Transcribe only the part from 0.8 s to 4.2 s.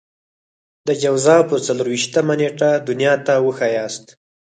د جوزا پر څلور وېشتمه نېټه دنيا ته وښاياست.